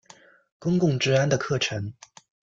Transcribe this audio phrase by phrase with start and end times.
[0.57, 1.93] 公共治安的课程。